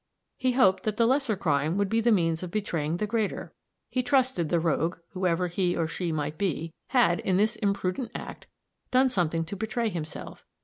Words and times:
He 0.35 0.53
hoped 0.53 0.81
that 0.81 0.97
the 0.97 1.05
lesser 1.05 1.35
crime 1.35 1.77
would 1.77 1.87
be 1.87 2.01
the 2.01 2.11
means 2.11 2.41
of 2.41 2.49
betraying 2.49 2.97
the 2.97 3.05
greater. 3.05 3.53
He 3.87 4.01
trusted 4.01 4.49
the 4.49 4.59
rogue, 4.59 4.97
whoever 5.09 5.47
he 5.47 5.77
or 5.77 5.85
she 5.85 6.11
might 6.11 6.39
be, 6.39 6.73
had, 6.87 7.19
in 7.19 7.37
this 7.37 7.55
imprudent 7.57 8.09
act, 8.15 8.47
done 8.89 9.09
something 9.09 9.45
to 9.45 9.55
betray 9.55 9.89
himself. 9.89 10.43